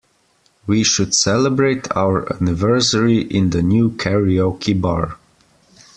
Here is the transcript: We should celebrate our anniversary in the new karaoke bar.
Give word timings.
We 0.65 0.83
should 0.83 1.13
celebrate 1.13 1.95
our 1.95 2.33
anniversary 2.33 3.21
in 3.21 3.51
the 3.51 3.61
new 3.61 3.91
karaoke 3.91 4.73
bar. 4.73 5.19